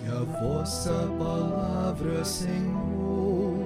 Que 0.00 0.08
a 0.08 0.24
vossa 0.40 1.06
palavra, 1.18 2.24
Senhor, 2.24 3.58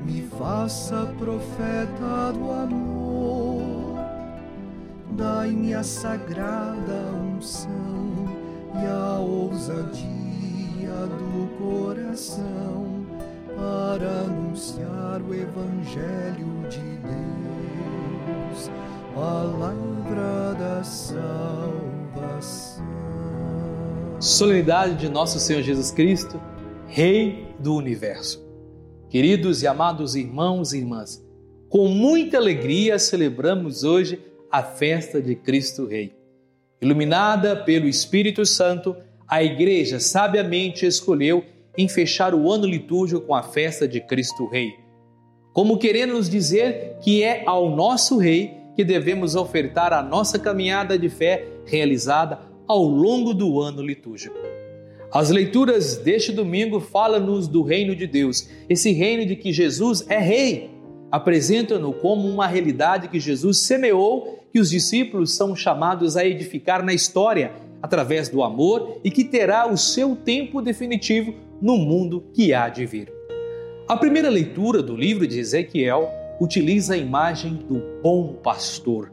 me 0.00 0.22
faça 0.22 1.04
profeta 1.18 2.32
do 2.32 2.50
amor. 2.50 3.98
Dai-me 5.10 5.74
a 5.74 5.82
sagrada 5.82 7.12
unção 7.12 8.24
e 8.72 8.86
a 8.86 9.18
ousadia 9.18 10.08
do 11.18 11.46
coração 11.58 13.04
para 13.54 14.20
anunciar 14.22 15.20
o 15.20 15.34
Evangelho 15.34 16.66
de 16.70 16.96
Deus, 17.02 18.70
palavra 19.14 20.54
da 20.58 20.82
salvação. 20.82 21.68
Solenidade 24.20 24.96
de 24.96 25.08
Nosso 25.08 25.38
Senhor 25.38 25.62
Jesus 25.62 25.92
Cristo, 25.92 26.40
Rei 26.88 27.54
do 27.60 27.76
Universo. 27.76 28.44
Queridos 29.08 29.62
e 29.62 29.66
amados 29.68 30.16
irmãos 30.16 30.72
e 30.72 30.78
irmãs, 30.78 31.24
com 31.68 31.86
muita 31.86 32.36
alegria 32.36 32.98
celebramos 32.98 33.84
hoje 33.84 34.20
a 34.50 34.60
festa 34.60 35.22
de 35.22 35.36
Cristo 35.36 35.86
Rei. 35.86 36.16
Iluminada 36.82 37.54
pelo 37.54 37.86
Espírito 37.86 38.44
Santo, 38.44 38.96
a 39.28 39.40
Igreja 39.40 40.00
sabiamente 40.00 40.84
escolheu 40.84 41.44
em 41.76 41.88
fechar 41.88 42.34
o 42.34 42.50
ano 42.50 42.66
litúrgico 42.66 43.20
com 43.20 43.36
a 43.36 43.44
festa 43.44 43.86
de 43.86 44.00
Cristo 44.00 44.48
Rei, 44.48 44.74
como 45.52 45.78
querendo 45.78 46.14
nos 46.14 46.28
dizer 46.28 46.96
que 47.00 47.22
é 47.22 47.44
ao 47.46 47.70
nosso 47.70 48.18
Rei 48.18 48.56
que 48.74 48.82
devemos 48.82 49.36
ofertar 49.36 49.92
a 49.92 50.02
nossa 50.02 50.40
caminhada 50.40 50.98
de 50.98 51.08
fé 51.08 51.46
realizada 51.64 52.47
ao 52.68 52.84
longo 52.84 53.32
do 53.32 53.60
ano 53.60 53.80
litúrgico. 53.80 54.36
As 55.10 55.30
leituras 55.30 55.96
deste 55.96 56.32
domingo 56.32 56.80
falam-nos 56.80 57.48
do 57.48 57.62
reino 57.62 57.96
de 57.96 58.06
Deus, 58.06 58.46
esse 58.68 58.92
reino 58.92 59.24
de 59.24 59.36
que 59.36 59.54
Jesus 59.54 60.04
é 60.06 60.18
rei. 60.18 60.70
Apresentam-no 61.10 61.94
como 61.94 62.28
uma 62.28 62.46
realidade 62.46 63.08
que 63.08 63.18
Jesus 63.18 63.56
semeou, 63.58 64.44
que 64.52 64.60
os 64.60 64.68
discípulos 64.68 65.32
são 65.32 65.56
chamados 65.56 66.14
a 66.14 66.26
edificar 66.26 66.84
na 66.84 66.92
história 66.92 67.52
através 67.80 68.28
do 68.28 68.42
amor 68.42 69.00
e 69.02 69.10
que 69.10 69.24
terá 69.24 69.66
o 69.66 69.78
seu 69.78 70.14
tempo 70.14 70.60
definitivo 70.60 71.34
no 71.62 71.78
mundo 71.78 72.24
que 72.34 72.52
há 72.52 72.68
de 72.68 72.84
vir. 72.84 73.10
A 73.88 73.96
primeira 73.96 74.28
leitura 74.28 74.82
do 74.82 74.94
livro 74.94 75.26
de 75.26 75.40
Ezequiel 75.40 76.10
utiliza 76.38 76.92
a 76.92 76.98
imagem 76.98 77.54
do 77.54 77.82
bom 78.02 78.34
pastor 78.34 79.10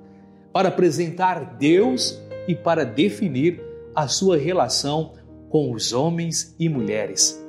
para 0.52 0.68
apresentar 0.68 1.56
Deus 1.58 2.22
e 2.48 2.56
para 2.56 2.86
definir 2.86 3.62
a 3.96 4.08
sua 4.08 4.38
relação 4.38 5.14
com 5.50 5.72
os 5.72 5.94
homens 5.94 6.56
e 6.60 6.68
mulheres. 6.68 7.42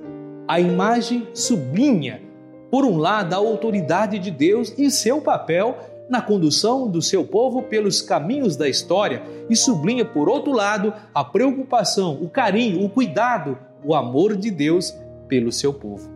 A 0.47 0.61
imagem 0.61 1.27
sublinha, 1.35 2.23
por 2.71 2.85
um 2.85 2.97
lado, 2.97 3.35
a 3.35 3.37
autoridade 3.37 4.19
de 4.19 4.31
Deus 4.31 4.73
e 4.79 4.91
seu 4.91 5.21
papel 5.21 5.77
na 6.09 6.23
condução 6.23 6.89
do 6.89 7.03
seu 7.03 7.25
povo 7.25 7.63
pelos 7.63 8.01
caminhos 8.01 8.57
da 8.57 8.69
história 8.69 9.23
e 9.51 9.57
sublinha, 9.57 10.05
por 10.05 10.29
outro 10.29 10.53
lado, 10.53 10.95
a 11.13 11.25
preocupação, 11.25 12.19
o 12.23 12.29
carinho, 12.29 12.85
o 12.85 12.89
cuidado, 12.89 13.59
o 13.85 13.95
amor 13.95 14.37
de 14.37 14.51
Deus 14.51 14.95
pelo 15.27 15.51
seu 15.51 15.75
povo. 15.75 16.09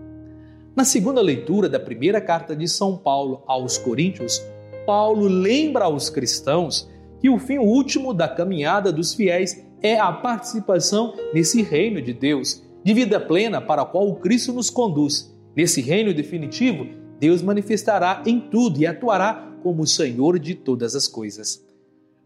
Na 0.76 0.84
segunda 0.84 1.20
leitura 1.20 1.68
da 1.68 1.80
primeira 1.80 2.20
carta 2.20 2.54
de 2.54 2.68
São 2.68 2.96
Paulo 2.96 3.42
aos 3.46 3.76
Coríntios, 3.76 4.40
Paulo 4.86 5.26
lembra 5.26 5.84
aos 5.84 6.08
cristãos 6.08 6.88
que 7.20 7.28
o 7.28 7.38
fim 7.38 7.58
último 7.58 8.14
da 8.14 8.26
caminhada 8.26 8.90
dos 8.90 9.14
fiéis 9.14 9.64
é 9.82 9.98
a 9.98 10.10
participação 10.10 11.14
nesse 11.32 11.62
reino 11.62 12.00
de 12.00 12.12
Deus, 12.12 12.62
de 12.82 12.94
vida 12.94 13.20
plena 13.20 13.60
para 13.60 13.82
a 13.82 13.86
qual 13.86 14.08
o 14.08 14.16
Cristo 14.16 14.52
nos 14.52 14.70
conduz. 14.70 15.34
Nesse 15.54 15.80
reino 15.80 16.14
definitivo, 16.14 16.86
Deus 17.18 17.42
manifestará 17.42 18.22
em 18.24 18.40
tudo 18.40 18.80
e 18.80 18.86
atuará 18.86 19.48
como 19.62 19.86
Senhor 19.86 20.38
de 20.38 20.54
todas 20.54 20.94
as 20.94 21.06
coisas. 21.06 21.62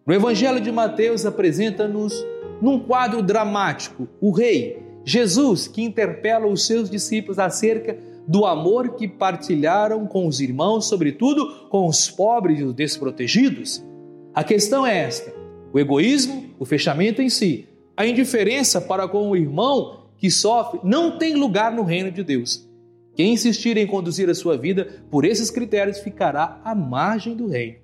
No 0.06 0.14
Evangelho 0.14 0.60
de 0.60 0.70
Mateus 0.70 1.26
apresenta-nos, 1.26 2.14
num 2.62 2.78
quadro 2.78 3.22
dramático, 3.22 4.06
o 4.20 4.30
Rei, 4.30 4.82
Jesus, 5.04 5.66
que 5.66 5.82
interpela 5.82 6.46
os 6.46 6.66
seus 6.66 6.88
discípulos 6.88 7.38
acerca 7.38 7.98
do 8.26 8.46
amor 8.46 8.94
que 8.94 9.08
partilharam 9.08 10.06
com 10.06 10.26
os 10.26 10.40
irmãos, 10.40 10.86
sobretudo 10.86 11.68
com 11.68 11.86
os 11.86 12.10
pobres 12.10 12.60
e 12.60 12.64
os 12.64 12.74
desprotegidos. 12.74 13.84
A 14.34 14.42
questão 14.42 14.84
é 14.84 14.98
esta: 14.98 15.32
o 15.72 15.78
egoísmo, 15.78 16.50
o 16.58 16.64
fechamento 16.64 17.22
em 17.22 17.28
si, 17.28 17.68
a 17.96 18.04
indiferença 18.04 18.80
para 18.80 19.06
com 19.06 19.30
o 19.30 19.36
irmão 19.36 20.08
que 20.18 20.30
sofre 20.30 20.80
não 20.82 21.18
tem 21.18 21.34
lugar 21.34 21.72
no 21.72 21.84
reino 21.84 22.10
de 22.10 22.24
Deus. 22.24 22.68
Quem 23.14 23.32
insistir 23.32 23.76
em 23.76 23.86
conduzir 23.86 24.28
a 24.28 24.34
sua 24.34 24.56
vida 24.56 25.04
por 25.08 25.24
esses 25.24 25.50
critérios 25.50 26.00
ficará 26.00 26.60
à 26.64 26.74
margem 26.74 27.36
do 27.36 27.46
reino. 27.46 27.76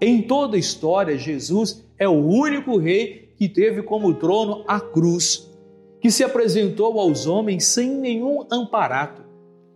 Em 0.00 0.20
toda 0.20 0.56
a 0.56 0.60
história, 0.60 1.16
Jesus 1.16 1.82
é 1.98 2.06
o 2.06 2.26
único 2.26 2.76
rei 2.76 3.32
que 3.36 3.48
teve 3.48 3.82
como 3.82 4.12
trono 4.14 4.64
a 4.68 4.78
cruz, 4.78 5.50
que 5.98 6.10
se 6.10 6.22
apresentou 6.22 7.00
aos 7.00 7.26
homens 7.26 7.64
sem 7.64 7.88
nenhum 7.88 8.44
amparato. 8.50 9.22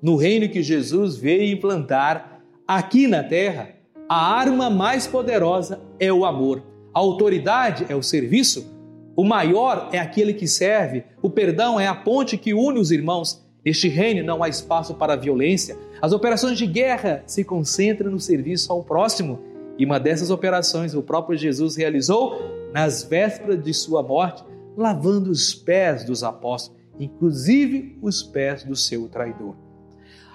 No 0.03 0.16
reino 0.16 0.50
que 0.50 0.62
Jesus 0.62 1.16
veio 1.16 1.54
implantar, 1.54 2.42
aqui 2.66 3.06
na 3.06 3.22
terra, 3.22 3.74
a 4.09 4.34
arma 4.37 4.69
mais 4.70 5.06
poderosa 5.06 5.81
é 5.98 6.12
o 6.12 6.25
amor, 6.25 6.62
a 6.92 6.98
autoridade 6.98 7.87
é 7.88 7.97
o 7.97 8.03
serviço, 8.03 8.72
o 9.16 9.25
maior 9.25 9.88
é 9.92 9.98
aquele 9.98 10.34
que 10.34 10.47
serve, 10.47 11.04
o 11.22 11.31
perdão 11.31 11.78
é 11.78 11.87
a 11.87 11.94
ponte 11.94 12.37
que 12.37 12.53
une 12.53 12.78
os 12.78 12.91
irmãos 12.91 13.44
Neste 13.65 13.88
reino 13.88 14.22
não 14.22 14.42
há 14.42 14.48
espaço 14.48 14.94
para 14.94 15.16
violência. 15.16 15.76
As 16.03 16.12
operações 16.12 16.59
de 16.59 16.66
guerra 16.66 17.22
se 17.26 17.42
concentram 17.42 18.10
no 18.10 18.20
serviço 18.20 18.70
ao 18.70 18.84
próximo. 18.84 19.41
E 19.78 19.87
uma 19.87 19.98
dessas 19.98 20.31
operações 20.31 20.94
o 20.94 21.03
próprio 21.03 21.38
Jesus 21.38 21.75
realizou 21.75 22.38
nas 22.75 23.03
vésperas 23.03 23.62
de 23.62 23.72
sua 23.72 24.03
morte, 24.03 24.44
lavando 24.76 25.31
os 25.31 25.54
pés 25.54 26.04
dos 26.04 26.22
apóstolos, 26.22 26.78
inclusive 27.00 27.98
os 28.03 28.22
pés 28.22 28.65
do 28.65 28.76
seu 28.76 29.09
traidor. 29.09 29.56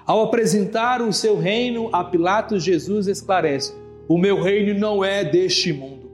Ao 0.10 0.24
apresentar 0.24 1.04
o 1.04 1.14
seu 1.14 1.38
reino 1.38 1.88
a 1.94 2.04
Pilatos, 2.04 2.64
Jesus 2.64 3.06
esclarece: 3.06 3.76
O 4.08 4.18
meu 4.18 4.42
reino 4.42 4.74
não 4.80 5.06
é 5.06 5.24
deste 5.24 5.72
mundo. 5.72 6.10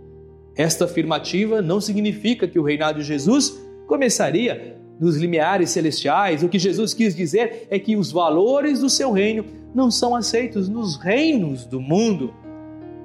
Esta 0.53 0.83
afirmativa 0.83 1.61
não 1.61 1.79
significa 1.79 2.45
que 2.45 2.59
o 2.59 2.63
reinado 2.63 2.99
de 2.99 3.05
Jesus 3.05 3.57
começaria 3.87 4.75
nos 4.99 5.15
limiares 5.15 5.69
celestiais, 5.69 6.43
o 6.43 6.49
que 6.49 6.59
Jesus 6.59 6.93
quis 6.93 7.15
dizer 7.15 7.67
é 7.69 7.79
que 7.79 7.95
os 7.95 8.11
valores 8.11 8.81
do 8.81 8.89
seu 8.89 9.13
reino 9.13 9.45
não 9.73 9.89
são 9.89 10.13
aceitos 10.13 10.67
nos 10.67 10.97
reinos 10.97 11.65
do 11.65 11.79
mundo. 11.79 12.33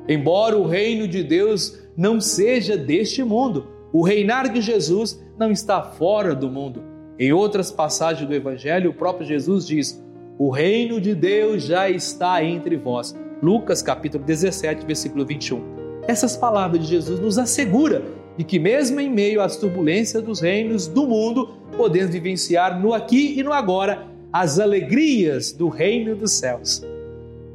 Embora 0.08 0.58
o 0.58 0.66
reino 0.66 1.06
de 1.06 1.22
Deus 1.22 1.78
não 1.96 2.20
seja 2.20 2.76
deste 2.76 3.22
mundo, 3.22 3.68
o 3.92 4.02
reinar 4.02 4.52
de 4.52 4.60
Jesus 4.60 5.24
não 5.38 5.52
está 5.52 5.82
fora 5.82 6.34
do 6.34 6.50
mundo. 6.50 6.82
Em 7.16 7.32
outras 7.32 7.70
passagens 7.70 8.28
do 8.28 8.34
Evangelho, 8.34 8.90
o 8.90 8.94
próprio 8.94 9.24
Jesus 9.24 9.64
diz: 9.64 10.09
O 10.42 10.48
reino 10.48 10.98
de 10.98 11.14
Deus 11.14 11.64
já 11.64 11.90
está 11.90 12.42
entre 12.42 12.74
vós. 12.74 13.14
Lucas 13.42 13.82
capítulo 13.82 14.24
17, 14.24 14.86
versículo 14.86 15.26
21. 15.26 15.60
Essas 16.08 16.34
palavras 16.34 16.80
de 16.80 16.88
Jesus 16.88 17.20
nos 17.20 17.36
assegura 17.36 18.02
de 18.38 18.44
que 18.44 18.58
mesmo 18.58 18.98
em 19.00 19.10
meio 19.10 19.42
às 19.42 19.58
turbulências 19.58 20.22
dos 20.22 20.40
reinos 20.40 20.86
do 20.86 21.06
mundo, 21.06 21.50
podemos 21.76 22.14
vivenciar 22.14 22.80
no 22.80 22.94
aqui 22.94 23.38
e 23.38 23.42
no 23.42 23.52
agora 23.52 24.06
as 24.32 24.58
alegrias 24.58 25.52
do 25.52 25.68
reino 25.68 26.16
dos 26.16 26.32
céus. 26.32 26.82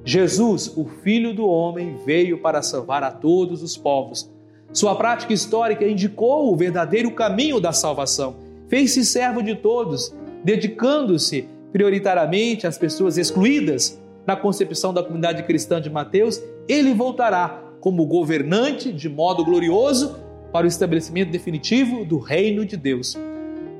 Jesus, 0.04 0.72
o 0.78 0.86
Filho 0.86 1.34
do 1.34 1.48
Homem, 1.48 1.98
veio 2.06 2.38
para 2.38 2.62
salvar 2.62 3.02
a 3.02 3.10
todos 3.10 3.64
os 3.64 3.76
povos. 3.76 4.32
Sua 4.72 4.94
prática 4.94 5.34
histórica 5.34 5.88
indicou 5.88 6.54
o 6.54 6.56
verdadeiro 6.56 7.10
caminho 7.10 7.60
da 7.60 7.74
salvação. 7.74 8.36
Fez-se 8.68 9.04
servo 9.04 9.42
de 9.42 9.56
todos, 9.56 10.16
dedicando-se 10.44 11.50
prioritariamente 11.76 12.66
às 12.66 12.78
pessoas 12.78 13.18
excluídas. 13.18 14.02
Na 14.26 14.34
concepção 14.34 14.94
da 14.94 15.04
comunidade 15.04 15.44
cristã 15.44 15.82
de 15.82 15.90
Mateus, 15.90 16.42
ele 16.70 16.94
voltará 16.94 17.66
como 17.82 18.06
governante 18.06 18.94
de 18.94 19.10
modo 19.10 19.44
glorioso 19.44 20.16
para 20.54 20.64
o 20.64 20.70
estabelecimento 20.70 21.32
definitivo 21.32 22.06
do 22.06 22.18
reino 22.18 22.66
de 22.66 22.78
Deus. 22.78 23.18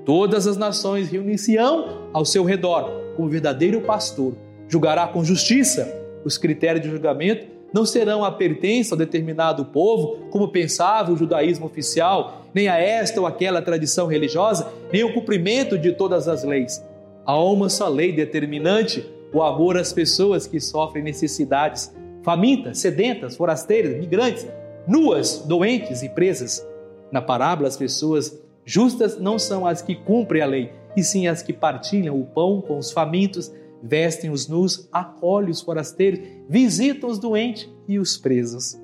Todas 0.04 0.46
as 0.46 0.58
nações 0.58 1.10
reunir-se-ão 1.10 2.10
ao 2.12 2.26
seu 2.26 2.44
redor 2.44 3.14
como 3.16 3.30
verdadeiro 3.30 3.80
pastor. 3.80 4.36
Julgará 4.68 5.08
com 5.08 5.24
justiça. 5.24 5.90
Os 6.26 6.38
critérios 6.38 6.84
de 6.84 6.92
julgamento 6.92 7.48
não 7.74 7.86
serão 7.86 8.26
a 8.26 8.32
pertença 8.32 8.94
a 8.94 8.98
determinado 8.98 9.64
povo, 9.64 10.28
como 10.32 10.50
pensava 10.50 11.14
o 11.14 11.18
judaísmo 11.18 11.66
oficial, 11.66 12.46
nem 12.54 12.68
a 12.68 12.78
esta 12.78 13.22
ou 13.22 13.26
aquela 13.26 13.62
tradição 13.62 14.08
religiosa, 14.08 14.70
nem 14.92 15.06
o 15.06 15.14
cumprimento 15.14 15.78
de 15.78 15.94
todas 15.94 16.28
as 16.28 16.44
leis. 16.44 16.84
Há 17.26 17.42
uma 17.42 17.70
só 17.70 17.88
lei 17.88 18.12
determinante: 18.12 19.06
o 19.34 19.42
amor 19.42 19.78
às 19.78 19.92
pessoas 19.92 20.46
que 20.48 20.60
sofrem 20.60 21.04
necessidades, 21.04 21.94
famintas, 22.24 22.80
sedentas, 22.80 23.36
forasteiras, 23.36 23.98
migrantes, 23.98 24.48
nuas, 24.88 25.40
doentes 25.40 26.04
e 26.04 26.10
presas. 26.10 26.66
Na 27.12 27.22
parábola, 27.22 27.68
as 27.68 27.78
pessoas 27.78 28.46
Justas 28.66 29.20
não 29.20 29.38
são 29.38 29.68
as 29.68 29.84
que 29.84 29.94
cumprem 29.94 30.42
a 30.42 30.48
lei, 30.48 30.72
e 30.98 31.04
sim 31.04 31.28
as 31.28 31.44
que 31.44 31.54
partilham 31.54 32.20
o 32.20 32.26
pão 32.26 32.60
com 32.60 32.80
os 32.80 32.92
famintos, 32.92 33.54
vestem 33.82 34.32
os 34.32 34.48
nus, 34.48 34.90
acolhem 34.92 35.52
os 35.52 35.62
forasteiros, 35.62 36.20
visitam 36.50 37.08
os 37.08 37.20
doentes 37.20 37.70
e 37.88 38.00
os 38.00 38.18
presos. 38.18 38.76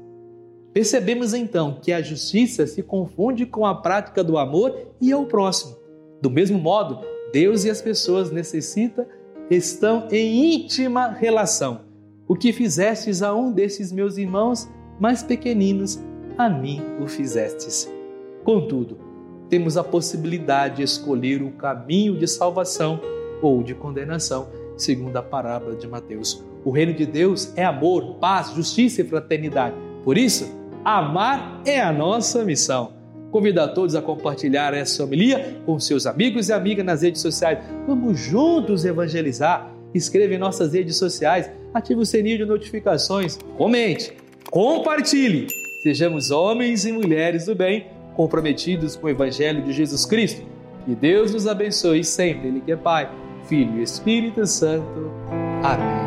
Percebemos 0.72 1.34
então 1.34 1.80
que 1.82 1.92
a 1.92 2.02
justiça 2.02 2.68
se 2.68 2.84
confunde 2.84 3.46
com 3.46 3.66
a 3.66 3.74
prática 3.74 4.24
do 4.24 4.38
amor 4.38 4.78
e 5.02 5.12
ao 5.12 5.26
próximo. 5.26 5.76
Do 6.22 6.30
mesmo 6.30 6.60
modo, 6.60 7.04
Deus 7.32 7.64
e 7.64 7.70
as 7.70 7.82
pessoas 7.82 8.32
necessitam, 8.32 9.06
estão 9.50 10.08
em 10.12 10.56
íntima 10.56 11.08
relação. 11.10 11.82
O 12.28 12.36
que 12.36 12.54
fizestes 12.54 13.22
a 13.22 13.34
um 13.34 13.52
desses 13.52 13.92
meus 13.92 14.18
irmãos 14.18 14.70
mais 15.00 15.24
pequeninos, 15.24 16.00
a 16.38 16.50
mim 16.50 16.82
o 17.02 17.08
fizestes. 17.08 17.92
Contudo, 18.44 18.98
temos 19.50 19.76
a 19.76 19.84
possibilidade 19.84 20.78
de 20.78 20.84
escolher 20.84 21.42
o 21.42 21.52
caminho 21.52 22.18
de 22.18 22.28
salvação 22.28 23.00
ou 23.42 23.62
de 23.62 23.76
condenação, 23.76 24.48
segundo 24.78 25.18
a 25.18 25.22
parábola 25.22 25.76
de 25.76 25.88
Mateus. 25.88 26.44
O 26.64 26.72
reino 26.72 26.94
de 26.94 27.06
Deus 27.06 27.52
é 27.56 27.66
amor, 27.66 28.16
paz, 28.16 28.52
justiça 28.54 29.02
e 29.02 29.06
fraternidade. 29.06 29.76
Por 30.04 30.18
isso, 30.18 30.62
Amar 30.84 31.62
é 31.64 31.80
a 31.80 31.92
nossa 31.92 32.44
missão. 32.44 32.94
Convido 33.32 33.62
a 33.62 33.68
todos 33.68 33.96
a 33.96 34.02
compartilhar 34.02 34.74
essa 34.74 35.04
homilia 35.04 35.58
com 35.66 35.80
seus 35.80 36.06
amigos 36.06 36.50
e 36.50 36.54
amigas 36.54 36.86
nas 36.86 37.02
redes 37.02 37.22
sociais. 37.22 37.60
Vamos 37.88 38.20
juntos 38.20 38.84
evangelizar. 38.84 39.74
Escreva 39.94 40.34
em 40.34 40.38
nossas 40.38 40.74
redes 40.74 40.96
sociais, 40.98 41.50
ative 41.74 42.00
o 42.00 42.06
sininho 42.06 42.40
de 42.40 42.46
notificações, 42.46 43.38
comente, 43.58 44.14
compartilhe. 44.50 45.48
Sejamos 45.84 46.32
homens 46.32 46.86
e 46.86 46.92
mulheres 46.92 47.46
do 47.46 47.56
bem, 47.56 47.88
comprometidos 48.16 48.96
com 48.96 49.08
o 49.08 49.10
Evangelho 49.10 49.64
de 49.64 49.74
Jesus 49.74 50.06
Cristo. 50.06 50.44
Que 50.86 50.96
Deus 50.96 51.34
nos 51.34 51.48
abençoe 51.48 52.04
sempre, 52.04 52.48
Ele 52.48 52.62
que 52.62 52.72
é 52.72 52.78
Pai, 52.78 53.10
Filho 53.48 53.80
e 53.80 53.84
Espírito 53.84 54.46
Santo. 54.46 55.12
Amém. 55.64 56.01